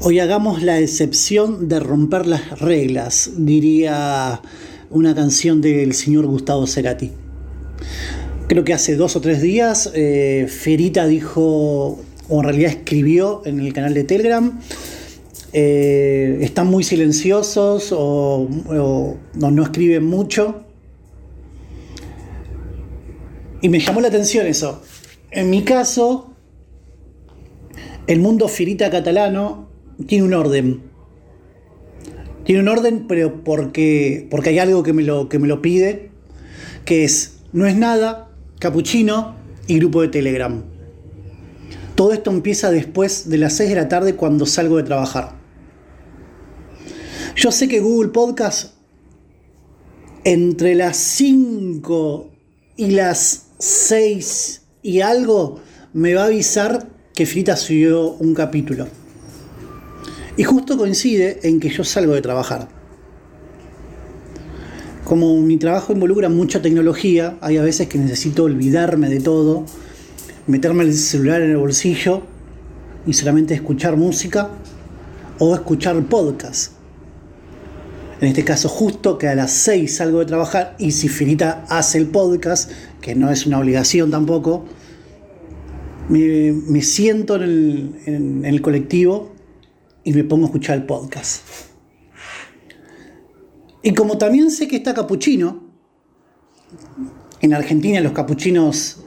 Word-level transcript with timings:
Hoy 0.00 0.20
hagamos 0.20 0.62
la 0.62 0.78
excepción 0.78 1.68
de 1.68 1.80
romper 1.80 2.28
las 2.28 2.60
reglas, 2.60 3.32
diría 3.36 4.40
una 4.90 5.12
canción 5.12 5.60
del 5.60 5.92
señor 5.92 6.24
Gustavo 6.26 6.68
Cerati. 6.68 7.10
Creo 8.46 8.62
que 8.62 8.72
hace 8.72 8.94
dos 8.94 9.16
o 9.16 9.20
tres 9.20 9.42
días 9.42 9.90
eh, 9.94 10.46
Ferita 10.48 11.04
dijo, 11.08 11.98
o 12.28 12.38
en 12.38 12.44
realidad 12.44 12.70
escribió 12.70 13.42
en 13.44 13.58
el 13.58 13.72
canal 13.72 13.92
de 13.92 14.04
Telegram, 14.04 14.60
eh, 15.52 16.38
están 16.42 16.68
muy 16.68 16.84
silenciosos 16.84 17.88
o, 17.90 18.46
no 19.34 19.62
escriben 19.64 20.04
mucho. 20.04 20.62
Y 23.62 23.68
me 23.68 23.80
llamó 23.80 24.00
la 24.00 24.08
atención 24.08 24.46
eso. 24.46 24.80
En 25.32 25.50
mi 25.50 25.64
caso, 25.64 26.36
el 28.06 28.20
mundo 28.20 28.46
Ferita 28.46 28.90
catalano 28.90 29.67
tiene 30.06 30.24
un 30.24 30.34
orden. 30.34 30.82
Tiene 32.44 32.62
un 32.62 32.68
orden, 32.68 33.06
pero 33.08 33.44
porque, 33.44 34.26
porque 34.30 34.50
hay 34.50 34.58
algo 34.58 34.82
que 34.82 34.92
me, 34.92 35.02
lo, 35.02 35.28
que 35.28 35.38
me 35.38 35.48
lo 35.48 35.60
pide, 35.60 36.10
que 36.84 37.04
es, 37.04 37.40
no 37.52 37.66
es 37.66 37.76
nada, 37.76 38.30
capuchino 38.58 39.36
y 39.66 39.78
grupo 39.78 40.02
de 40.02 40.08
Telegram. 40.08 40.64
Todo 41.94 42.12
esto 42.12 42.30
empieza 42.30 42.70
después 42.70 43.28
de 43.28 43.38
las 43.38 43.54
6 43.54 43.70
de 43.70 43.76
la 43.76 43.88
tarde 43.88 44.14
cuando 44.14 44.46
salgo 44.46 44.76
de 44.76 44.84
trabajar. 44.84 45.36
Yo 47.36 47.52
sé 47.52 47.68
que 47.68 47.80
Google 47.80 48.10
Podcast 48.10 48.74
entre 50.24 50.74
las 50.74 50.96
5 50.96 52.30
y 52.76 52.90
las 52.92 53.48
6 53.58 54.62
y 54.82 55.00
algo 55.00 55.60
me 55.92 56.14
va 56.14 56.22
a 56.22 56.26
avisar 56.26 56.88
que 57.14 57.26
Frita 57.26 57.56
subió 57.56 58.12
un 58.12 58.34
capítulo. 58.34 58.86
Y 60.38 60.44
justo 60.44 60.78
coincide 60.78 61.40
en 61.42 61.58
que 61.58 61.68
yo 61.68 61.82
salgo 61.82 62.14
de 62.14 62.22
trabajar. 62.22 62.68
Como 65.04 65.36
mi 65.42 65.56
trabajo 65.56 65.92
involucra 65.92 66.28
mucha 66.28 66.62
tecnología, 66.62 67.36
hay 67.40 67.56
a 67.56 67.62
veces 67.62 67.88
que 67.88 67.98
necesito 67.98 68.44
olvidarme 68.44 69.08
de 69.08 69.18
todo, 69.18 69.66
meterme 70.46 70.84
el 70.84 70.94
celular 70.94 71.42
en 71.42 71.50
el 71.50 71.56
bolsillo 71.56 72.22
y 73.04 73.14
solamente 73.14 73.52
escuchar 73.52 73.96
música 73.96 74.50
o 75.40 75.56
escuchar 75.56 76.00
podcast. 76.04 76.74
En 78.20 78.28
este 78.28 78.44
caso, 78.44 78.68
justo 78.68 79.18
que 79.18 79.26
a 79.26 79.34
las 79.34 79.50
6 79.50 79.96
salgo 79.96 80.20
de 80.20 80.26
trabajar 80.26 80.76
y 80.78 80.92
si 80.92 81.08
Finita 81.08 81.64
hace 81.68 81.98
el 81.98 82.06
podcast, 82.06 82.70
que 83.00 83.16
no 83.16 83.28
es 83.32 83.44
una 83.44 83.58
obligación 83.58 84.12
tampoco, 84.12 84.66
me, 86.08 86.82
siento 86.82 87.42
en 87.42 88.44
el 88.44 88.62
colectivo 88.62 89.37
y 90.08 90.12
me 90.14 90.24
pongo 90.24 90.44
a 90.44 90.48
escuchar 90.48 90.78
el 90.78 90.84
podcast. 90.84 91.42
Y 93.82 93.92
como 93.92 94.16
también 94.16 94.50
sé 94.50 94.66
que 94.66 94.76
está 94.76 94.94
capuchino, 94.94 95.64
en 97.42 97.52
Argentina 97.52 98.00
los 98.00 98.12
capuchinos 98.12 99.00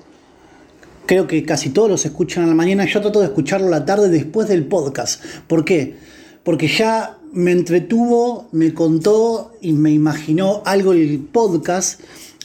creo 1.08 1.26
que 1.26 1.44
casi 1.44 1.72
todos 1.72 1.90
los 1.90 2.06
escuchan 2.06 2.44
a 2.44 2.48
la 2.48 2.54
mañana, 2.54 2.86
yo 2.86 3.02
trato 3.02 3.20
de 3.20 3.26
escucharlo 3.26 3.68
la 3.68 3.84
tarde 3.84 4.10
después 4.10 4.48
del 4.48 4.68
podcast. 4.68 5.24
¿Por 5.48 5.66
qué? 5.66 5.96
Porque 6.44 6.68
ya 6.68 7.18
me 7.34 7.52
entretuvo, 7.52 8.48
me 8.52 8.76
contó 8.76 9.54
y 9.60 9.74
me 9.74 9.90
imaginó 9.90 10.62
algo 10.66 10.94
el 10.94 11.18
podcast. 11.18 12.00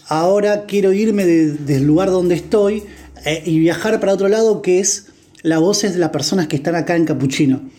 Ahora 0.08 0.64
quiero 0.64 0.94
irme 0.94 1.26
del 1.26 1.84
lugar 1.84 2.10
donde 2.10 2.36
estoy 2.36 2.84
eh, 3.26 3.42
y 3.44 3.58
viajar 3.58 4.00
para 4.00 4.14
otro 4.14 4.28
lado, 4.28 4.62
que 4.62 4.80
es 4.80 5.08
la 5.42 5.58
voces 5.58 5.92
de 5.92 5.98
las 5.98 6.08
personas 6.08 6.46
que 6.46 6.56
están 6.56 6.74
acá 6.74 6.96
en 6.96 7.04
Capuchino 7.04 7.76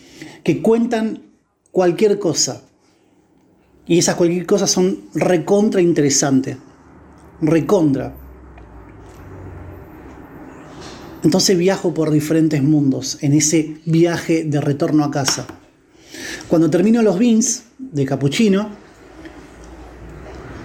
que 0.48 0.62
cuentan 0.62 1.24
cualquier 1.70 2.18
cosa. 2.18 2.62
Y 3.86 3.98
esas 3.98 4.14
cualquier 4.14 4.46
cosa 4.46 4.66
son 4.66 5.00
recontra 5.12 5.82
interesantes. 5.82 6.56
Recontra. 7.42 8.14
Entonces 11.22 11.58
viajo 11.58 11.92
por 11.92 12.10
diferentes 12.10 12.62
mundos 12.62 13.18
en 13.20 13.34
ese 13.34 13.76
viaje 13.84 14.44
de 14.44 14.58
retorno 14.62 15.04
a 15.04 15.10
casa. 15.10 15.46
Cuando 16.48 16.70
termino 16.70 17.02
los 17.02 17.18
beans 17.18 17.64
de 17.78 18.06
Capuchino, 18.06 18.70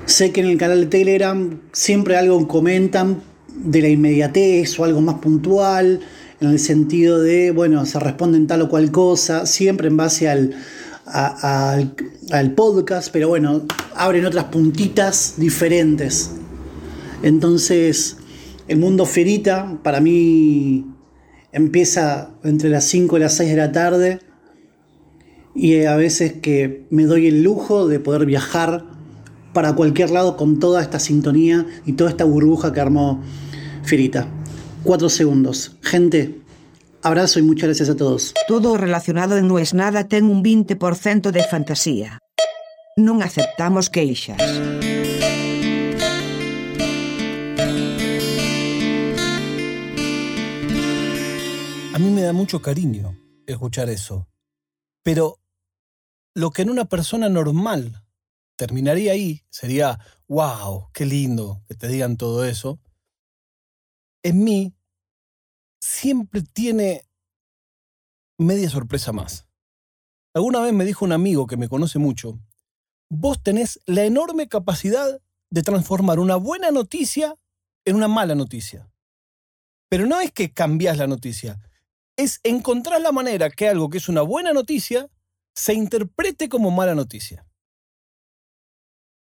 sé 0.05 0.31
que 0.31 0.39
en 0.39 0.47
el 0.47 0.57
canal 0.57 0.79
de 0.79 0.87
Telegram 0.87 1.59
siempre 1.73 2.15
algo 2.15 2.47
comentan 2.47 3.21
de 3.53 3.81
la 3.81 3.89
inmediatez 3.89 4.79
o 4.79 4.85
algo 4.85 5.01
más 5.01 5.15
puntual, 5.15 5.99
en 6.47 6.53
el 6.53 6.59
sentido 6.59 7.19
de, 7.21 7.51
bueno, 7.51 7.85
se 7.85 7.99
responden 7.99 8.47
tal 8.47 8.61
o 8.61 8.69
cual 8.69 8.91
cosa, 8.91 9.45
siempre 9.45 9.87
en 9.87 9.97
base 9.97 10.29
al, 10.29 10.55
al 11.05 12.51
podcast, 12.55 13.09
pero 13.11 13.29
bueno, 13.29 13.63
abren 13.95 14.25
otras 14.25 14.45
puntitas 14.45 15.35
diferentes. 15.37 16.31
Entonces, 17.21 18.17
el 18.67 18.77
mundo 18.77 19.05
ferita 19.05 19.79
para 19.83 19.99
mí 19.99 20.85
empieza 21.51 22.31
entre 22.43 22.69
las 22.69 22.85
5 22.85 23.17
y 23.17 23.19
las 23.19 23.35
6 23.35 23.49
de 23.49 23.57
la 23.57 23.71
tarde 23.71 24.19
y 25.55 25.83
a 25.83 25.95
veces 25.95 26.33
que 26.33 26.85
me 26.89 27.03
doy 27.03 27.27
el 27.27 27.43
lujo 27.43 27.87
de 27.87 27.99
poder 27.99 28.25
viajar 28.25 28.85
para 29.53 29.73
cualquier 29.73 30.09
lado 30.09 30.35
con 30.35 30.59
toda 30.59 30.81
esta 30.81 30.99
sintonía 30.99 31.65
y 31.85 31.93
toda 31.93 32.09
esta 32.09 32.25
burbuja 32.25 32.73
que 32.73 32.81
armó 32.81 33.21
Ferita. 33.83 34.27
Cuatro 34.83 35.09
segundos. 35.09 35.77
Gente, 35.81 36.41
abrazo 37.03 37.39
y 37.39 37.41
muchas 37.41 37.67
gracias 37.67 37.89
a 37.89 37.95
todos. 37.95 38.33
Todo 38.49 38.75
relacionado 38.75 39.37
en 39.37 39.47
No 39.47 39.57
es 39.57 39.73
nada 39.73 40.09
ten 40.09 40.25
un 40.25 40.43
20% 40.43 41.31
de 41.31 41.43
fantasía. 41.47 42.19
Non 42.99 43.23
aceptamos 43.23 43.87
queixas. 43.87 44.43
A 51.95 51.97
mí 51.97 52.09
me 52.11 52.27
da 52.27 52.35
mucho 52.35 52.59
cariño 52.59 53.15
escuchar 53.47 53.87
eso. 53.87 54.27
Pero 54.99 55.39
lo 56.35 56.51
que 56.51 56.67
en 56.67 56.69
una 56.69 56.91
persona 56.91 57.29
normal 57.29 58.03
terminaría 58.59 59.13
ahí 59.13 59.47
sería, 59.49 59.97
wow, 60.27 60.91
qué 60.91 61.05
lindo 61.07 61.63
que 61.71 61.75
te 61.75 61.87
digan 61.87 62.17
todo 62.17 62.43
eso 62.43 62.83
en 64.23 64.43
mí 64.43 64.73
siempre 65.79 66.41
tiene 66.41 67.07
media 68.37 68.69
sorpresa 68.69 69.11
más. 69.11 69.45
Alguna 70.33 70.61
vez 70.61 70.73
me 70.73 70.85
dijo 70.85 71.05
un 71.05 71.11
amigo 71.11 71.45
que 71.45 71.57
me 71.57 71.69
conoce 71.69 71.99
mucho, 71.99 72.39
vos 73.09 73.41
tenés 73.43 73.79
la 73.85 74.03
enorme 74.03 74.47
capacidad 74.47 75.21
de 75.51 75.61
transformar 75.61 76.19
una 76.19 76.35
buena 76.35 76.71
noticia 76.71 77.35
en 77.85 77.95
una 77.95 78.07
mala 78.07 78.33
noticia. 78.33 78.89
Pero 79.89 80.07
no 80.07 80.19
es 80.19 80.31
que 80.31 80.51
cambiás 80.51 80.97
la 80.97 81.05
noticia, 81.05 81.59
es 82.15 82.39
encontrar 82.43 83.01
la 83.01 83.11
manera 83.11 83.49
que 83.49 83.67
algo 83.67 83.89
que 83.89 83.99
es 83.99 84.09
una 84.09 84.21
buena 84.21 84.53
noticia 84.53 85.09
se 85.53 85.73
interprete 85.73 86.49
como 86.49 86.71
mala 86.71 86.95
noticia. 86.95 87.45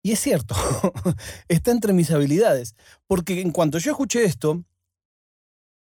Y 0.03 0.11
es 0.11 0.19
cierto, 0.19 0.55
está 1.47 1.71
entre 1.71 1.93
mis 1.93 2.11
habilidades, 2.11 2.75
porque 3.07 3.41
en 3.41 3.51
cuanto 3.51 3.77
yo 3.77 3.91
escuché 3.91 4.23
esto, 4.23 4.63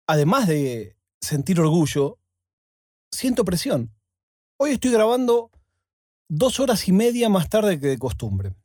además 0.08 0.48
de 0.48 0.96
sentir 1.20 1.60
orgullo, 1.60 2.18
siento 3.12 3.44
presión. 3.44 3.94
Hoy 4.56 4.72
estoy 4.72 4.90
grabando 4.90 5.52
dos 6.28 6.58
horas 6.58 6.88
y 6.88 6.92
media 6.92 7.28
más 7.28 7.48
tarde 7.48 7.78
que 7.78 7.88
de 7.88 7.98
costumbre. 7.98 8.56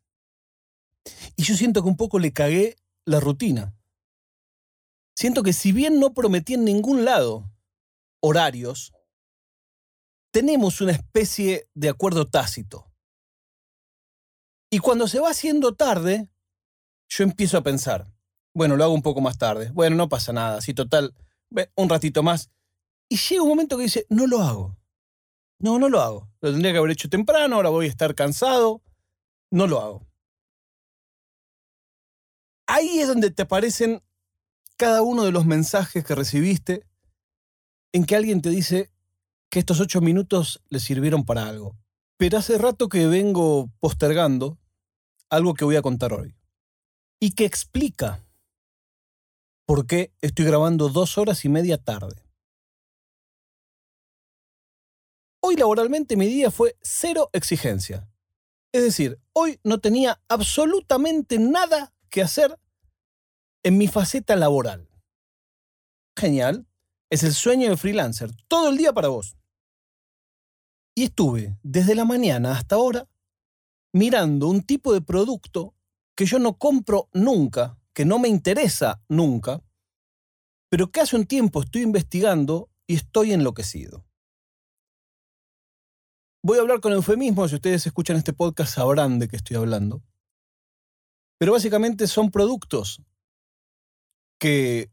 Y 1.35 1.43
yo 1.43 1.55
siento 1.55 1.83
que 1.83 1.89
un 1.89 1.97
poco 1.97 2.17
le 2.17 2.31
cagué 2.31 2.77
la 3.05 3.19
rutina. 3.19 3.75
Siento 5.15 5.43
que 5.43 5.53
si 5.53 5.73
bien 5.73 5.99
no 5.99 6.13
prometí 6.13 6.53
en 6.53 6.63
ningún 6.63 7.05
lado 7.05 7.51
horarios, 8.21 8.93
tenemos 10.31 10.79
una 10.79 10.93
especie 10.93 11.69
de 11.75 11.89
acuerdo 11.89 12.27
tácito. 12.29 12.89
Y 14.71 14.79
cuando 14.79 15.07
se 15.07 15.19
va 15.19 15.29
haciendo 15.29 15.75
tarde, 15.75 16.31
yo 17.09 17.23
empiezo 17.25 17.57
a 17.57 17.63
pensar, 17.63 18.11
bueno, 18.55 18.77
lo 18.77 18.85
hago 18.85 18.93
un 18.93 19.03
poco 19.03 19.19
más 19.19 19.37
tarde, 19.37 19.71
bueno, 19.71 19.97
no 19.97 20.09
pasa 20.09 20.33
nada, 20.33 20.61
si 20.61 20.73
total, 20.73 21.13
un 21.75 21.89
ratito 21.89 22.23
más. 22.23 22.49
Y 23.09 23.17
llega 23.17 23.43
un 23.43 23.49
momento 23.49 23.77
que 23.77 23.83
dice, 23.83 24.05
no 24.09 24.27
lo 24.27 24.41
hago. 24.41 24.77
No, 25.59 25.79
no 25.79 25.89
lo 25.89 26.01
hago. 26.01 26.29
Lo 26.41 26.51
tendría 26.51 26.71
que 26.71 26.79
haber 26.79 26.91
hecho 26.91 27.09
temprano, 27.09 27.55
ahora 27.55 27.69
voy 27.69 27.85
a 27.85 27.89
estar 27.89 28.15
cansado. 28.15 28.81
No 29.51 29.67
lo 29.67 29.79
hago. 29.79 30.07
Ahí 32.67 32.99
es 32.99 33.07
donde 33.07 33.29
te 33.31 33.43
aparecen 33.43 34.01
cada 34.77 35.01
uno 35.01 35.23
de 35.23 35.31
los 35.31 35.45
mensajes 35.45 36.03
que 36.03 36.15
recibiste 36.15 36.85
en 37.91 38.05
que 38.05 38.15
alguien 38.15 38.41
te 38.41 38.49
dice 38.49 38.91
que 39.49 39.59
estos 39.59 39.79
ocho 39.79 40.01
minutos 40.01 40.61
le 40.69 40.79
sirvieron 40.79 41.23
para 41.25 41.47
algo. 41.47 41.77
Pero 42.17 42.37
hace 42.37 42.57
rato 42.57 42.89
que 42.89 43.05
vengo 43.05 43.69
postergando 43.79 44.57
algo 45.29 45.53
que 45.53 45.65
voy 45.65 45.75
a 45.75 45.81
contar 45.81 46.13
hoy. 46.13 46.35
Y 47.19 47.31
que 47.31 47.45
explica 47.45 48.25
por 49.65 49.87
qué 49.87 50.13
estoy 50.21 50.45
grabando 50.45 50.89
dos 50.89 51.17
horas 51.17 51.45
y 51.45 51.49
media 51.49 51.77
tarde. 51.77 52.15
Hoy 55.41 55.55
laboralmente 55.55 56.15
mi 56.15 56.27
día 56.27 56.51
fue 56.51 56.77
cero 56.81 57.29
exigencia. 57.33 58.09
Es 58.71 58.83
decir, 58.83 59.19
hoy 59.33 59.59
no 59.63 59.79
tenía 59.79 60.21
absolutamente 60.27 61.37
nada 61.37 61.93
que 62.09 62.21
hacer 62.21 62.57
en 63.63 63.77
mi 63.77 63.87
faceta 63.87 64.35
laboral. 64.35 64.89
Genial. 66.17 66.67
Es 67.09 67.23
el 67.23 67.33
sueño 67.33 67.69
de 67.69 67.77
freelancer. 67.77 68.31
Todo 68.47 68.69
el 68.69 68.77
día 68.77 68.91
para 68.91 69.09
vos. 69.09 69.37
Y 70.95 71.03
estuve 71.03 71.57
desde 71.61 71.93
la 71.93 72.05
mañana 72.05 72.53
hasta 72.57 72.75
ahora 72.75 73.07
mirando 73.93 74.47
un 74.47 74.63
tipo 74.63 74.93
de 74.93 75.01
producto 75.01 75.75
que 76.15 76.25
yo 76.25 76.39
no 76.39 76.57
compro 76.57 77.09
nunca, 77.13 77.77
que 77.93 78.05
no 78.05 78.19
me 78.19 78.27
interesa 78.27 79.01
nunca, 79.07 79.61
pero 80.69 80.91
que 80.91 81.01
hace 81.01 81.15
un 81.15 81.25
tiempo 81.25 81.61
estoy 81.61 81.83
investigando 81.83 82.69
y 82.87 82.95
estoy 82.95 83.33
enloquecido. 83.33 84.05
Voy 86.43 86.57
a 86.57 86.61
hablar 86.61 86.81
con 86.81 86.91
eufemismo, 86.91 87.47
si 87.47 87.55
ustedes 87.55 87.85
escuchan 87.85 88.17
este 88.17 88.33
podcast 88.33 88.75
sabrán 88.75 89.19
de 89.19 89.27
qué 89.27 89.37
estoy 89.37 89.55
hablando. 89.55 90.03
Pero 91.39 91.53
básicamente 91.53 92.07
son 92.07 92.31
productos 92.31 93.01
que 94.39 94.91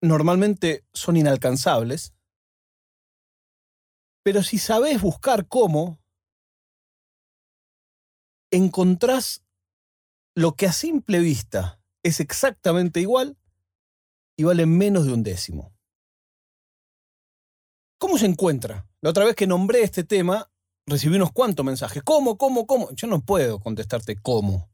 normalmente 0.00 0.84
son 0.92 1.16
inalcanzables, 1.16 2.14
pero 4.24 4.42
si 4.42 4.58
sabes 4.58 5.00
buscar 5.00 5.46
cómo, 5.46 6.00
encontrás 8.50 9.44
lo 10.34 10.54
que 10.54 10.66
a 10.66 10.72
simple 10.72 11.20
vista 11.20 11.81
es 12.02 12.20
exactamente 12.20 13.00
igual 13.00 13.36
y 14.36 14.44
vale 14.44 14.66
menos 14.66 15.06
de 15.06 15.12
un 15.12 15.22
décimo. 15.22 15.72
¿Cómo 17.98 18.18
se 18.18 18.26
encuentra? 18.26 18.88
La 19.00 19.10
otra 19.10 19.24
vez 19.24 19.36
que 19.36 19.46
nombré 19.46 19.82
este 19.82 20.02
tema, 20.02 20.50
recibí 20.86 21.16
unos 21.16 21.32
cuantos 21.32 21.64
mensajes. 21.64 22.02
¿Cómo, 22.02 22.36
cómo, 22.36 22.66
cómo? 22.66 22.90
Yo 22.92 23.06
no 23.06 23.20
puedo 23.20 23.60
contestarte 23.60 24.16
cómo. 24.20 24.68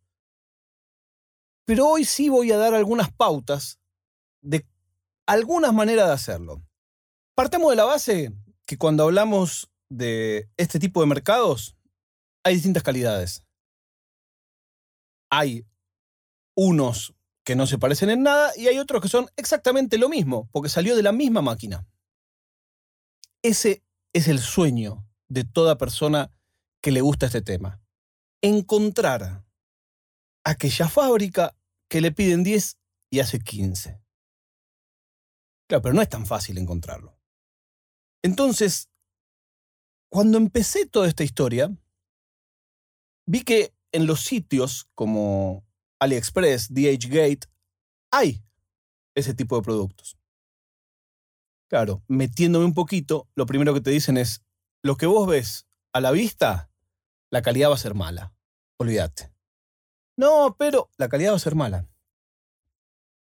Pero 1.67 1.87
hoy 1.87 2.05
sí 2.05 2.31
voy 2.31 2.51
a 2.53 2.57
dar 2.57 2.75
algunas 2.75 3.13
pautas 3.13 3.79
de 4.43 4.67
algunas 5.27 5.75
maneras 5.75 6.07
de 6.07 6.15
hacerlo. 6.15 6.63
Partamos 7.35 7.71
de 7.71 7.77
la 7.77 7.85
base 7.85 8.33
que 8.67 8.79
cuando 8.79 9.05
hablamos 9.05 9.71
de 9.91 10.49
este 10.57 10.79
tipo 10.79 11.01
de 11.01 11.07
mercados, 11.07 11.77
hay 12.45 12.55
distintas 12.55 12.83
calidades. 12.83 13.45
Hay 15.31 15.67
unos 16.57 17.15
que 17.49 17.57
no 17.57 17.67
se 17.67 17.79
parecen 17.79 18.11
en 18.11 18.23
nada 18.23 18.53
y 18.57 18.69
hay 18.69 18.79
otros 18.79 19.01
que 19.01 19.09
son 19.09 19.31
exactamente 19.37 19.97
lo 19.97 20.11
mismo, 20.11 20.51
porque 20.53 20.69
salió 20.69 20.95
de 20.95 21.03
la 21.03 21.13
misma 21.13 21.41
máquina. 21.41 21.89
Ese 23.43 23.83
es 24.13 24.29
el 24.29 24.39
sueño 24.39 25.09
de 25.29 25.45
toda 25.45 25.79
persona 25.79 26.31
que 26.83 26.91
le 26.91 27.01
gusta 27.01 27.25
este 27.25 27.41
tema. 27.41 27.81
Encontrar 28.43 29.47
aquella 30.45 30.91
fábrica 30.91 31.57
que 31.89 32.03
le 32.03 32.13
piden 32.13 32.45
10 32.45 32.77
y 33.09 33.21
hace 33.21 33.39
15. 33.39 33.99
Claro, 35.69 35.81
pero 35.81 35.95
no 35.95 36.03
es 36.03 36.09
tan 36.11 36.27
fácil 36.27 36.59
encontrarlo. 36.59 37.19
Entonces, 38.23 38.91
cuando 40.11 40.37
empecé 40.37 40.85
toda 40.85 41.09
esta 41.09 41.25
historia, 41.25 41.75
vi 43.25 43.43
que 43.43 43.73
en 43.93 44.07
los 44.07 44.21
sitios 44.21 44.91
como 44.95 45.65
AliExpress, 46.01 46.73
DHgate, 46.73 47.49
hay 48.11 48.43
ese 49.15 49.35
tipo 49.35 49.57
de 49.57 49.63
productos. 49.63 50.17
Claro, 51.69 52.03
metiéndome 52.09 52.65
un 52.65 52.75
poquito, 52.75 53.29
lo 53.35 53.47
primero 53.47 53.75
que 53.75 53.81
te 53.81 53.91
dicen 53.91 54.17
es, 54.17 54.43
lo 54.83 54.97
que 54.97 55.07
vos 55.07 55.29
ves 55.29 55.67
a 55.93 56.01
la 56.01 56.11
vista, 56.11 56.71
la 57.31 57.43
calidad 57.43 57.71
va 57.71 57.75
a 57.75 57.79
ser 57.79 57.95
mala. 57.95 58.33
Olvídate. 58.79 59.33
No, 60.17 60.57
pero 60.59 60.91
la 60.97 61.09
calidad 61.09 61.33
va 61.33 61.37
a 61.37 61.41
ser 61.41 61.55
mala. 61.55 61.87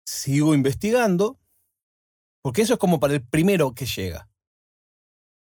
Sigo 0.05 0.55
investigando, 0.55 1.41
porque 2.43 2.63
eso 2.63 2.75
es 2.75 2.79
como 2.79 3.01
para 3.01 3.15
el 3.15 3.27
primero 3.27 3.75
que 3.75 3.87
llega. 3.87 4.29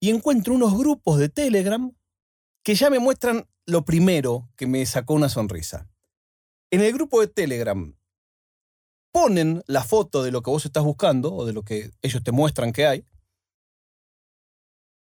Y 0.01 0.11
encuentro 0.11 0.55
unos 0.55 0.77
grupos 0.77 1.19
de 1.19 1.29
Telegram 1.29 1.93
que 2.63 2.75
ya 2.75 2.91
me 2.91 2.99
muestran 2.99 3.49
lo 3.67 3.85
primero 3.85 4.51
que 4.57 4.67
me 4.67 4.85
sacó 4.85 5.15
una 5.15 5.29
sonrisa. 5.29 5.89
En 6.73 6.81
el 6.83 6.93
grupo 6.93 7.21
de 7.21 7.27
Telegram 7.27 7.97
ponen 9.13 9.63
la 9.67 9.83
foto 9.83 10.23
de 10.23 10.31
lo 10.31 10.41
que 10.43 10.51
vos 10.51 10.65
estás 10.65 10.85
buscando 10.85 11.35
o 11.35 11.45
de 11.45 11.53
lo 11.53 11.65
que 11.65 11.91
ellos 12.01 12.23
te 12.23 12.31
muestran 12.31 12.73
que 12.73 12.87
hay, 12.87 13.05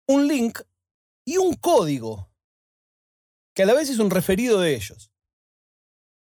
un 0.07 0.27
link 0.27 0.59
y 1.25 1.37
un 1.37 1.53
código, 1.53 2.31
que 3.55 3.63
a 3.63 3.65
la 3.67 3.75
vez 3.75 3.89
es 3.89 3.99
un 3.99 4.09
referido 4.09 4.59
de 4.59 4.75
ellos. 4.75 5.11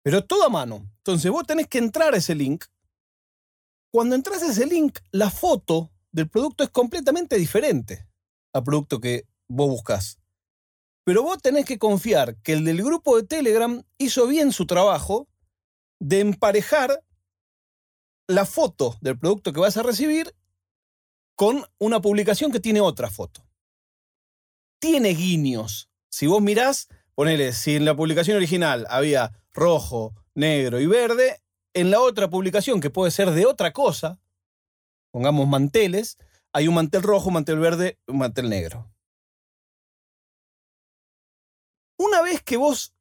Pero 0.02 0.24
todo 0.24 0.44
a 0.44 0.48
mano. 0.48 0.90
Entonces 0.98 1.30
vos 1.30 1.46
tenés 1.46 1.68
que 1.68 1.78
entrar 1.78 2.12
a 2.14 2.16
ese 2.16 2.34
link. 2.34 2.64
Cuando 3.92 4.16
entras 4.16 4.42
a 4.42 4.50
ese 4.50 4.66
link, 4.66 4.98
la 5.12 5.30
foto 5.30 5.92
del 6.10 6.28
producto 6.28 6.64
es 6.64 6.70
completamente 6.70 7.36
diferente 7.36 8.08
al 8.52 8.64
producto 8.64 9.00
que 9.00 9.28
vos 9.48 9.68
buscas. 9.68 10.18
Pero 11.04 11.22
vos 11.22 11.38
tenés 11.42 11.64
que 11.64 11.78
confiar 11.78 12.36
que 12.42 12.52
el 12.52 12.64
del 12.64 12.82
grupo 12.82 13.16
de 13.16 13.26
Telegram 13.26 13.82
hizo 13.98 14.26
bien 14.26 14.52
su 14.52 14.66
trabajo 14.66 15.28
de 15.98 16.20
emparejar 16.20 17.02
la 18.28 18.46
foto 18.46 18.96
del 19.00 19.18
producto 19.18 19.52
que 19.52 19.60
vas 19.60 19.76
a 19.76 19.82
recibir 19.82 20.34
con 21.34 21.64
una 21.78 22.00
publicación 22.00 22.52
que 22.52 22.60
tiene 22.60 22.80
otra 22.80 23.10
foto. 23.10 23.44
Tiene 24.80 25.10
guiños. 25.10 25.88
Si 26.08 26.26
vos 26.26 26.40
mirás, 26.40 26.88
ponele, 27.14 27.52
si 27.52 27.76
en 27.76 27.84
la 27.84 27.96
publicación 27.96 28.36
original 28.36 28.86
había 28.88 29.32
rojo, 29.52 30.14
negro 30.34 30.80
y 30.80 30.86
verde, 30.86 31.42
en 31.74 31.90
la 31.90 32.00
otra 32.00 32.28
publicación, 32.28 32.80
que 32.80 32.90
puede 32.90 33.10
ser 33.10 33.30
de 33.30 33.46
otra 33.46 33.72
cosa, 33.72 34.20
pongamos 35.10 35.48
manteles, 35.48 36.18
hay 36.52 36.68
un 36.68 36.74
mantel 36.74 37.02
rojo, 37.02 37.28
un 37.28 37.34
mantel 37.34 37.58
verde, 37.58 37.98
un 38.06 38.18
mantel 38.18 38.48
negro. 38.48 38.91
Una 41.96 42.22
vez 42.22 42.42
que 42.42 42.56
vos 42.56 42.94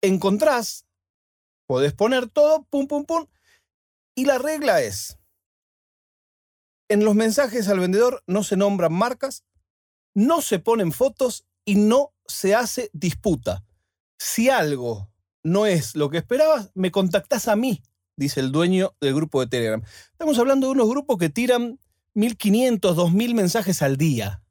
encontrás, 0.00 0.86
podés 1.66 1.94
poner 1.94 2.28
todo, 2.28 2.64
pum, 2.64 2.86
pum, 2.86 3.04
pum, 3.04 3.26
y 4.14 4.24
la 4.24 4.38
regla 4.38 4.82
es, 4.82 5.18
en 6.88 7.04
los 7.04 7.14
mensajes 7.14 7.68
al 7.68 7.80
vendedor 7.80 8.22
no 8.26 8.42
se 8.44 8.56
nombran 8.56 8.92
marcas, 8.92 9.44
no 10.14 10.42
se 10.42 10.58
ponen 10.58 10.92
fotos 10.92 11.46
y 11.64 11.76
no 11.76 12.12
se 12.26 12.54
hace 12.54 12.90
disputa. 12.92 13.64
Si 14.18 14.50
algo 14.50 15.10
no 15.42 15.64
es 15.64 15.96
lo 15.96 16.10
que 16.10 16.18
esperabas, 16.18 16.70
me 16.74 16.90
contactás 16.90 17.48
a 17.48 17.56
mí, 17.56 17.82
dice 18.16 18.40
el 18.40 18.52
dueño 18.52 18.94
del 19.00 19.14
grupo 19.14 19.40
de 19.40 19.46
Telegram. 19.46 19.82
Estamos 20.10 20.38
hablando 20.38 20.66
de 20.66 20.72
unos 20.72 20.88
grupos 20.88 21.16
que 21.16 21.30
tiran 21.30 21.80
1500, 22.14 22.94
2000 22.94 23.34
mensajes 23.34 23.80
al 23.80 23.96
día. 23.96 24.42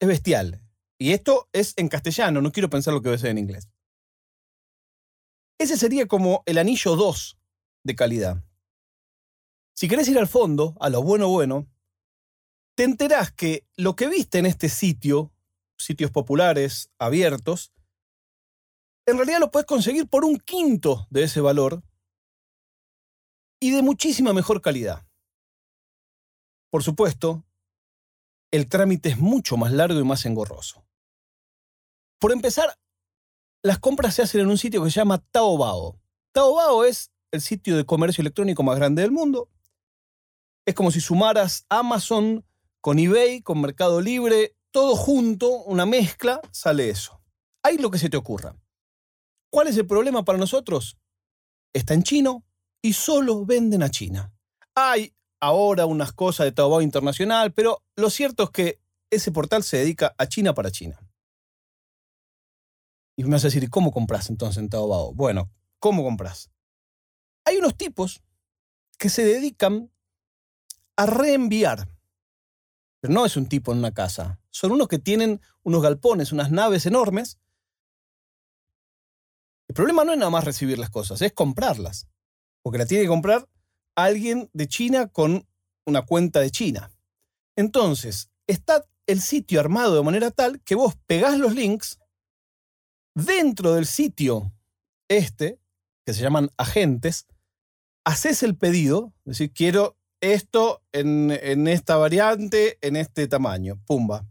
Es 0.00 0.08
bestial. 0.08 0.63
Y 1.04 1.12
esto 1.12 1.50
es 1.52 1.74
en 1.76 1.88
castellano, 1.88 2.40
no 2.40 2.50
quiero 2.50 2.70
pensar 2.70 2.94
lo 2.94 3.02
que 3.02 3.10
va 3.10 3.16
a 3.16 3.28
en 3.28 3.36
inglés. 3.36 3.68
Ese 5.58 5.76
sería 5.76 6.08
como 6.08 6.42
el 6.46 6.56
anillo 6.56 6.96
2 6.96 7.38
de 7.84 7.94
calidad. 7.94 8.42
Si 9.76 9.86
querés 9.86 10.08
ir 10.08 10.18
al 10.18 10.28
fondo, 10.28 10.74
a 10.80 10.88
lo 10.88 11.02
bueno 11.02 11.28
bueno, 11.28 11.70
te 12.74 12.84
enterás 12.84 13.30
que 13.30 13.68
lo 13.76 13.96
que 13.96 14.08
viste 14.08 14.38
en 14.38 14.46
este 14.46 14.70
sitio, 14.70 15.30
sitios 15.76 16.10
populares, 16.10 16.90
abiertos, 16.98 17.74
en 19.06 19.18
realidad 19.18 19.40
lo 19.40 19.50
puedes 19.50 19.66
conseguir 19.66 20.08
por 20.08 20.24
un 20.24 20.38
quinto 20.38 21.06
de 21.10 21.24
ese 21.24 21.42
valor 21.42 21.82
y 23.60 23.72
de 23.72 23.82
muchísima 23.82 24.32
mejor 24.32 24.62
calidad. 24.62 25.06
Por 26.70 26.82
supuesto, 26.82 27.44
el 28.50 28.70
trámite 28.70 29.10
es 29.10 29.18
mucho 29.18 29.58
más 29.58 29.70
largo 29.70 30.00
y 30.00 30.04
más 30.04 30.24
engorroso. 30.24 30.82
Por 32.24 32.32
empezar, 32.32 32.74
las 33.62 33.78
compras 33.78 34.14
se 34.14 34.22
hacen 34.22 34.40
en 34.40 34.48
un 34.48 34.56
sitio 34.56 34.82
que 34.82 34.88
se 34.88 34.98
llama 34.98 35.18
Taobao. 35.18 36.00
Taobao 36.32 36.86
es 36.86 37.10
el 37.30 37.42
sitio 37.42 37.76
de 37.76 37.84
comercio 37.84 38.22
electrónico 38.22 38.62
más 38.62 38.76
grande 38.76 39.02
del 39.02 39.10
mundo 39.10 39.50
es 40.64 40.74
como 40.74 40.90
si 40.90 41.02
sumaras 41.02 41.66
Amazon 41.68 42.42
con 42.80 42.98
eBay, 42.98 43.42
con 43.42 43.60
Mercado 43.60 44.00
Libre, 44.00 44.56
todo 44.70 44.96
junto, 44.96 45.50
una 45.64 45.84
mezcla, 45.84 46.40
sale 46.50 46.88
eso. 46.88 47.20
Hay 47.62 47.76
lo 47.76 47.90
que 47.90 47.98
se 47.98 48.08
te 48.08 48.16
ocurra. 48.16 48.56
¿Cuál 49.50 49.68
es 49.68 49.76
el 49.76 49.86
problema 49.86 50.24
para 50.24 50.38
nosotros? 50.38 50.96
Está 51.74 51.92
en 51.92 52.04
chino 52.04 52.42
y 52.82 52.94
solo 52.94 53.44
venden 53.44 53.82
a 53.82 53.90
China. 53.90 54.32
Hay 54.74 55.14
ahora 55.40 55.84
unas 55.84 56.14
cosas 56.14 56.44
de 56.46 56.52
Taobao 56.52 56.80
internacional, 56.80 57.52
pero 57.52 57.82
lo 57.96 58.08
cierto 58.08 58.44
es 58.44 58.50
que 58.50 58.80
ese 59.10 59.30
portal 59.30 59.62
se 59.62 59.76
dedica 59.76 60.14
a 60.16 60.26
China 60.26 60.54
para 60.54 60.70
China. 60.70 60.98
Y 63.16 63.24
me 63.24 63.30
vas 63.30 63.44
a 63.44 63.48
decir, 63.48 63.68
¿cómo 63.70 63.92
compras 63.92 64.28
entonces 64.30 64.58
en 64.58 64.68
Taobao? 64.68 65.14
Bueno, 65.14 65.50
¿cómo 65.78 66.02
compras? 66.02 66.50
Hay 67.44 67.56
unos 67.56 67.76
tipos 67.76 68.22
que 68.98 69.08
se 69.08 69.24
dedican 69.24 69.90
a 70.96 71.06
reenviar. 71.06 71.88
Pero 73.00 73.12
no 73.12 73.26
es 73.26 73.36
un 73.36 73.46
tipo 73.46 73.72
en 73.72 73.78
una 73.78 73.92
casa, 73.92 74.40
son 74.50 74.72
unos 74.72 74.88
que 74.88 74.98
tienen 74.98 75.40
unos 75.62 75.82
galpones, 75.82 76.32
unas 76.32 76.50
naves 76.50 76.86
enormes. 76.86 77.38
El 79.68 79.74
problema 79.74 80.04
no 80.04 80.12
es 80.12 80.18
nada 80.18 80.30
más 80.30 80.44
recibir 80.44 80.78
las 80.78 80.90
cosas, 80.90 81.20
es 81.20 81.32
comprarlas. 81.32 82.08
Porque 82.62 82.78
la 82.78 82.86
tiene 82.86 83.04
que 83.04 83.08
comprar 83.08 83.48
alguien 83.94 84.48
de 84.52 84.68
China 84.68 85.08
con 85.08 85.46
una 85.84 86.02
cuenta 86.02 86.40
de 86.40 86.50
China. 86.50 86.90
Entonces, 87.56 88.30
está 88.46 88.86
el 89.06 89.20
sitio 89.20 89.60
armado 89.60 89.96
de 89.96 90.02
manera 90.02 90.30
tal 90.30 90.62
que 90.62 90.74
vos 90.74 90.94
pegás 91.06 91.38
los 91.38 91.54
links 91.54 91.98
dentro 93.14 93.74
del 93.74 93.86
sitio 93.86 94.52
este, 95.08 95.58
que 96.04 96.12
se 96.12 96.22
llaman 96.22 96.50
agentes, 96.56 97.26
haces 98.04 98.42
el 98.42 98.56
pedido, 98.56 99.14
es 99.24 99.38
decir, 99.38 99.52
quiero 99.52 99.96
esto 100.20 100.82
en, 100.92 101.30
en 101.30 101.68
esta 101.68 101.96
variante, 101.96 102.78
en 102.80 102.96
este 102.96 103.26
tamaño, 103.28 103.80
pumba. 103.86 104.26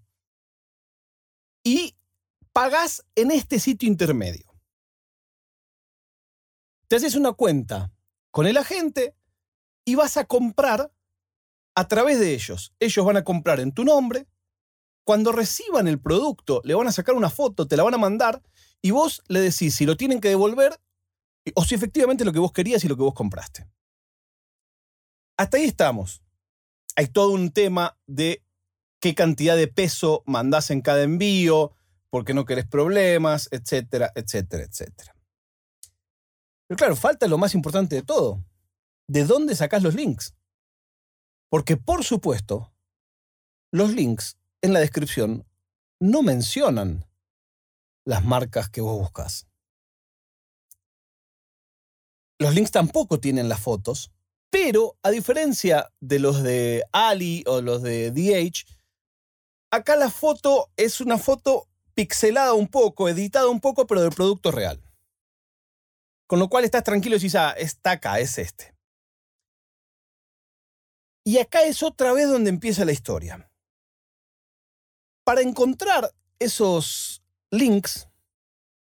Y 1.64 1.96
pagás 2.52 3.06
en 3.16 3.32
este 3.32 3.60
sitio 3.60 3.88
intermedio. 3.88 4.54
Te 6.88 6.98
haces 6.98 7.16
una 7.16 7.34
cuenta 7.34 7.92
con 8.32 8.46
el 8.46 8.58
agente 8.58 9.16
y 9.86 9.96
vas 9.96 10.18
a 10.18 10.26
comprar 10.26 10.92
a 11.76 11.88
través 11.88 12.20
de 12.20 12.34
ellos. 12.34 12.74
Ellos 12.80 13.06
van 13.06 13.18
a 13.18 13.24
comprar 13.24 13.60
en 13.60 13.72
tu 13.72 13.84
nombre. 13.84 14.28
Cuando 15.04 15.32
reciban 15.32 15.88
el 15.88 16.00
producto, 16.00 16.62
le 16.64 16.76
van 16.76 16.88
a 16.88 16.92
sacar 16.92 17.16
una 17.16 17.30
foto, 17.30 17.68
te 17.68 17.76
la 17.76 17.84
van 17.84 17.96
a 17.96 17.98
mandar 17.98 18.42
y 18.84 18.92
vos 18.92 19.24
le 19.28 19.40
decís 19.40 19.74
si 19.74 19.86
lo 19.86 19.98
tienen 19.98 20.20
que 20.20 20.30
devolver 20.30 20.80
o 21.56 21.64
si 21.64 21.74
efectivamente 21.74 22.26
lo 22.26 22.34
que 22.34 22.40
vos 22.40 22.52
querías 22.52 22.84
y 22.84 22.88
lo 22.88 22.98
que 22.98 23.04
vos 23.04 23.14
compraste. 23.14 23.68
Hasta 25.38 25.58
ahí 25.58 25.64
estamos. 25.64 26.22
Hay 26.96 27.08
todo 27.08 27.32
un 27.32 27.52
tema 27.52 27.98
de 28.06 28.44
qué 29.00 29.16
cantidad 29.16 29.56
de 29.56 29.68
peso 29.68 30.22
mandás 30.26 30.70
en 30.70 30.82
cada 30.82 31.02
envío, 31.02 31.76
porque 32.10 32.34
no 32.34 32.46
querés 32.46 32.68
problemas, 32.68 33.50
etcétera, 33.52 34.12
etcétera, 34.16 34.64
etcétera. 34.64 35.16
Pero 36.68 36.78
claro, 36.78 36.96
falta 36.96 37.28
lo 37.28 37.38
más 37.38 37.56
importante 37.56 37.96
de 37.96 38.04
todo. 38.04 38.46
¿De 39.08 39.26
dónde 39.26 39.56
sacás 39.56 39.82
los 39.82 39.96
links? 39.96 40.36
Porque 41.50 41.78
por 41.78 42.04
supuesto, 42.04 42.74
los 43.72 43.94
links 43.94 44.38
en 44.62 44.74
la 44.74 44.80
descripción 44.80 45.46
no 46.00 46.22
mencionan 46.22 47.06
las 48.06 48.24
marcas 48.24 48.70
que 48.70 48.82
vos 48.82 48.98
buscas. 48.98 49.48
Los 52.40 52.54
links 52.54 52.72
tampoco 52.72 53.20
tienen 53.20 53.48
las 53.48 53.62
fotos, 53.62 54.12
pero 54.50 54.98
a 55.02 55.10
diferencia 55.12 55.92
de 56.00 56.20
los 56.20 56.44
de 56.44 56.84
Ali 56.92 57.44
o 57.48 57.62
los 57.62 57.82
de 57.82 58.12
DH, 58.12 58.66
acá 59.72 59.96
la 59.96 60.10
foto 60.10 60.70
es 60.76 61.02
una 61.02 61.18
foto 61.18 61.68
pixelada 61.94 62.54
un 62.54 62.68
poco, 62.68 63.08
editada 63.08 63.48
un 63.48 63.62
poco, 63.62 63.88
pero 63.88 64.02
del 64.02 64.12
producto 64.12 64.52
real. 64.52 64.84
Con 66.28 66.40
lo 66.40 66.50
cual 66.50 66.66
estás 66.66 66.84
tranquilo 66.84 67.16
y 67.16 67.20
dices, 67.20 67.36
ah, 67.36 67.52
está 67.52 67.92
acá, 67.92 68.20
es 68.20 68.38
este. 68.38 68.76
Y 71.26 71.38
acá 71.38 71.64
es 71.64 71.82
otra 71.82 72.12
vez 72.12 72.28
donde 72.28 72.50
empieza 72.50 72.84
la 72.84 72.92
historia. 72.92 73.50
Para 75.24 75.42
encontrar 75.42 76.14
esos 76.40 77.23
links, 77.54 78.10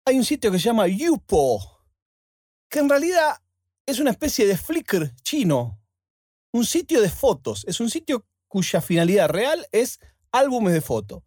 hay 0.06 0.18
un 0.18 0.24
sitio 0.24 0.52
que 0.52 0.60
se 0.60 0.66
llama 0.66 0.88
Youpo, 0.88 1.60
que 2.70 2.80
en 2.80 2.90
realidad 2.90 3.38
es 3.86 4.00
una 4.00 4.12
especie 4.12 4.46
de 4.46 4.58
Flickr 4.58 5.16
chino, 5.24 5.82
un 6.54 6.66
sitio 6.66 7.02
de 7.02 7.10
fotos, 7.10 7.66
es 7.68 7.80
un 7.80 7.90
sitio 7.90 8.26
cuya 8.48 8.82
finalidad 8.82 9.30
real 9.30 9.68
es 9.72 10.00
álbumes 10.32 10.74
de 10.74 10.82
fotos. 10.82 11.24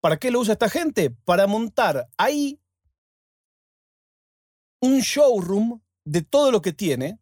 ¿Para 0.00 0.16
qué 0.16 0.30
lo 0.30 0.40
usa 0.40 0.54
esta 0.54 0.68
gente? 0.68 1.10
Para 1.10 1.46
montar 1.46 2.08
ahí 2.16 2.60
un 4.80 5.00
showroom 5.00 5.80
de 6.04 6.22
todo 6.22 6.50
lo 6.50 6.62
que 6.62 6.72
tiene. 6.72 7.20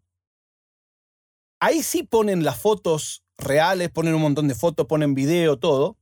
Ahí 1.61 1.83
sí 1.83 2.05
ponen 2.05 2.45
las 2.45 2.59
fotos 2.59 3.25
reales, 3.37 3.91
ponen 3.91 4.15
un 4.15 4.23
montón 4.23 4.49
de 4.49 4.55
fotos, 4.55 4.87
ponen 4.87 5.15
video, 5.15 5.59
todo. 5.59 5.99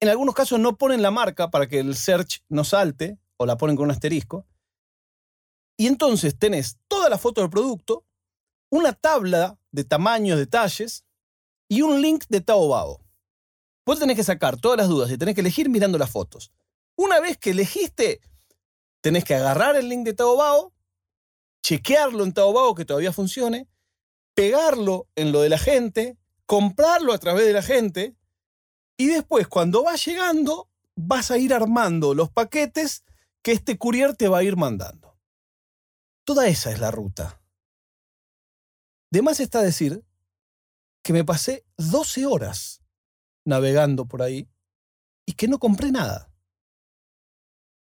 En 0.00 0.08
algunos 0.08 0.34
casos 0.34 0.58
no 0.58 0.78
ponen 0.78 1.02
la 1.02 1.10
marca 1.10 1.50
para 1.50 1.66
que 1.66 1.78
el 1.78 1.94
search 1.94 2.42
no 2.48 2.64
salte, 2.64 3.18
o 3.36 3.46
la 3.46 3.56
ponen 3.56 3.76
con 3.76 3.84
un 3.84 3.90
asterisco. 3.90 4.46
Y 5.76 5.86
entonces 5.86 6.38
tenés 6.38 6.78
toda 6.88 7.08
la 7.08 7.18
foto 7.18 7.40
del 7.40 7.50
producto, 7.50 8.04
una 8.70 8.92
tabla 8.92 9.58
de 9.72 9.84
tamaños, 9.84 10.38
detalles 10.38 11.04
y 11.68 11.82
un 11.82 12.00
link 12.02 12.24
de 12.28 12.40
Taobao. 12.40 13.00
Vos 13.86 13.98
tenés 13.98 14.16
que 14.16 14.24
sacar 14.24 14.58
todas 14.58 14.76
las 14.76 14.88
dudas 14.88 15.10
y 15.10 15.18
tenés 15.18 15.34
que 15.34 15.40
elegir 15.40 15.70
mirando 15.70 15.96
las 15.96 16.10
fotos. 16.10 16.52
Una 16.96 17.18
vez 17.20 17.38
que 17.38 17.50
elegiste, 17.50 18.20
tenés 19.00 19.24
que 19.24 19.34
agarrar 19.34 19.76
el 19.76 19.88
link 19.88 20.04
de 20.04 20.12
Taobao, 20.12 20.72
chequearlo 21.62 22.24
en 22.24 22.32
Taobao 22.32 22.74
que 22.74 22.84
todavía 22.84 23.12
funcione, 23.12 23.68
pegarlo 24.34 25.08
en 25.16 25.32
lo 25.32 25.40
de 25.40 25.48
la 25.48 25.58
gente, 25.58 26.18
comprarlo 26.46 27.12
a 27.12 27.18
través 27.18 27.46
de 27.46 27.52
la 27.52 27.62
gente 27.62 28.16
y 29.00 29.06
después 29.06 29.48
cuando 29.48 29.82
va 29.82 29.96
llegando 29.96 30.68
vas 30.94 31.30
a 31.30 31.38
ir 31.38 31.54
armando 31.54 32.12
los 32.12 32.30
paquetes 32.30 33.02
que 33.40 33.52
este 33.52 33.78
courier 33.78 34.14
te 34.14 34.28
va 34.28 34.40
a 34.40 34.42
ir 34.42 34.58
mandando. 34.58 35.18
Toda 36.22 36.48
esa 36.48 36.70
es 36.70 36.80
la 36.80 36.90
ruta. 36.90 37.40
De 39.10 39.22
más 39.22 39.40
está 39.40 39.62
decir 39.62 40.04
que 41.02 41.14
me 41.14 41.24
pasé 41.24 41.64
12 41.78 42.26
horas 42.26 42.82
navegando 43.46 44.04
por 44.04 44.20
ahí 44.20 44.50
y 45.24 45.32
que 45.32 45.48
no 45.48 45.58
compré 45.58 45.90
nada. 45.90 46.30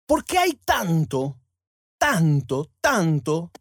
Porque 0.08 0.40
hay 0.40 0.54
tanto, 0.54 1.40
tanto, 2.00 2.72
tanto, 2.82 3.52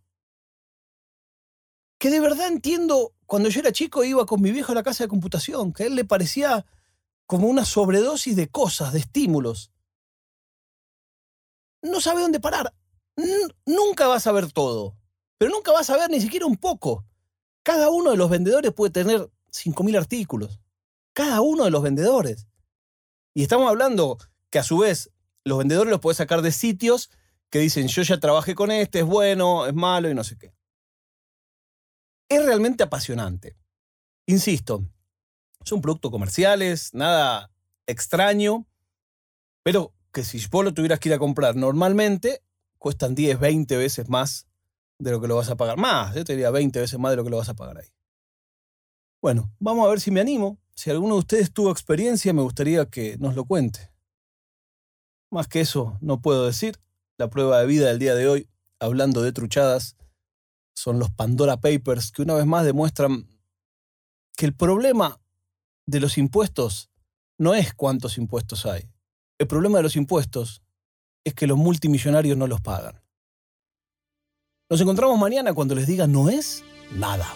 que 1.98 2.08
de 2.08 2.20
verdad 2.20 2.48
entiendo, 2.48 3.12
cuando 3.26 3.50
yo 3.50 3.60
era 3.60 3.70
chico 3.70 4.02
iba 4.02 4.24
con 4.24 4.40
mi 4.40 4.50
viejo 4.50 4.72
a 4.72 4.76
la 4.76 4.82
casa 4.82 5.04
de 5.04 5.08
computación, 5.08 5.74
que 5.74 5.82
a 5.82 5.86
él 5.88 5.94
le 5.94 6.06
parecía 6.06 6.64
como 7.26 7.48
una 7.48 7.64
sobredosis 7.64 8.36
de 8.36 8.48
cosas, 8.48 8.92
de 8.92 9.00
estímulos. 9.00 9.72
No 11.82 12.00
sabe 12.00 12.22
dónde 12.22 12.40
parar 12.40 12.74
nunca 13.66 14.06
vas 14.06 14.26
a 14.26 14.32
ver 14.32 14.52
todo, 14.52 14.96
pero 15.38 15.50
nunca 15.50 15.72
vas 15.72 15.90
a 15.90 15.96
ver 15.96 16.10
ni 16.10 16.20
siquiera 16.20 16.46
un 16.46 16.56
poco. 16.56 17.04
Cada 17.62 17.90
uno 17.90 18.10
de 18.10 18.16
los 18.16 18.30
vendedores 18.30 18.72
puede 18.72 18.92
tener 18.92 19.30
5.000 19.50 19.96
artículos. 19.96 20.60
Cada 21.12 21.40
uno 21.40 21.64
de 21.64 21.70
los 21.70 21.82
vendedores. 21.82 22.46
Y 23.34 23.42
estamos 23.42 23.68
hablando 23.68 24.18
que 24.50 24.58
a 24.58 24.64
su 24.64 24.78
vez 24.78 25.10
los 25.44 25.58
vendedores 25.58 25.90
los 25.90 26.00
puedes 26.00 26.18
sacar 26.18 26.42
de 26.42 26.52
sitios 26.52 27.10
que 27.50 27.60
dicen 27.60 27.88
yo 27.88 28.02
ya 28.02 28.18
trabajé 28.18 28.54
con 28.54 28.70
este, 28.70 29.00
es 29.00 29.04
bueno, 29.04 29.66
es 29.66 29.74
malo 29.74 30.10
y 30.10 30.14
no 30.14 30.24
sé 30.24 30.36
qué. 30.36 30.54
Es 32.28 32.44
realmente 32.44 32.82
apasionante. 32.82 33.56
Insisto, 34.26 34.84
son 35.64 35.80
productos 35.80 36.10
comerciales, 36.10 36.90
nada 36.92 37.50
extraño, 37.86 38.66
pero 39.62 39.92
que 40.12 40.24
si 40.24 40.44
vos 40.50 40.64
lo 40.64 40.72
tuvieras 40.72 41.00
que 41.00 41.08
ir 41.08 41.14
a 41.14 41.18
comprar 41.18 41.56
normalmente, 41.56 42.42
cuestan 42.78 43.14
10, 43.14 43.40
20 43.40 43.76
veces 43.76 44.08
más 44.08 44.46
de 44.98 45.10
lo 45.10 45.20
que 45.20 45.28
lo 45.28 45.36
vas 45.36 45.50
a 45.50 45.56
pagar. 45.56 45.76
Más, 45.76 46.14
yo 46.14 46.24
te 46.24 46.34
diría 46.34 46.50
20 46.50 46.78
veces 46.80 46.98
más 46.98 47.10
de 47.10 47.16
lo 47.16 47.24
que 47.24 47.30
lo 47.30 47.38
vas 47.38 47.48
a 47.48 47.54
pagar 47.54 47.78
ahí. 47.78 47.88
Bueno, 49.20 49.52
vamos 49.58 49.86
a 49.86 49.90
ver 49.90 50.00
si 50.00 50.10
me 50.10 50.20
animo. 50.20 50.58
Si 50.74 50.90
alguno 50.90 51.14
de 51.14 51.20
ustedes 51.20 51.52
tuvo 51.52 51.70
experiencia, 51.70 52.32
me 52.32 52.42
gustaría 52.42 52.86
que 52.86 53.16
nos 53.18 53.34
lo 53.34 53.44
cuente. 53.44 53.90
Más 55.30 55.48
que 55.48 55.60
eso, 55.60 55.96
no 56.00 56.20
puedo 56.20 56.46
decir. 56.46 56.78
La 57.16 57.30
prueba 57.30 57.60
de 57.60 57.66
vida 57.66 57.88
del 57.88 57.98
día 57.98 58.14
de 58.14 58.28
hoy, 58.28 58.50
hablando 58.80 59.22
de 59.22 59.32
truchadas, 59.32 59.96
son 60.74 60.98
los 60.98 61.10
Pandora 61.10 61.56
Papers, 61.56 62.12
que 62.12 62.22
una 62.22 62.34
vez 62.34 62.44
más 62.44 62.64
demuestran 62.64 63.28
que 64.36 64.46
el 64.46 64.54
problema 64.54 65.20
de 65.86 66.00
los 66.00 66.18
impuestos 66.18 66.90
no 67.38 67.54
es 67.54 67.74
cuántos 67.74 68.18
impuestos 68.18 68.66
hay. 68.66 68.90
El 69.38 69.46
problema 69.46 69.78
de 69.78 69.82
los 69.82 69.96
impuestos 69.96 70.62
es 71.24 71.34
que 71.34 71.46
los 71.46 71.58
multimillonarios 71.58 72.36
no 72.36 72.46
los 72.46 72.60
pagan. 72.60 73.02
Nos 74.70 74.80
encontramos 74.80 75.18
mañana 75.18 75.52
cuando 75.52 75.74
les 75.74 75.86
diga 75.86 76.06
no 76.06 76.30
es 76.30 76.64
nada. 76.96 77.26